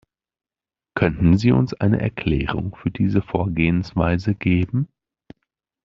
[0.95, 4.87] Könnten Sie uns eine Erklärung für diese Vorgehensweise geben?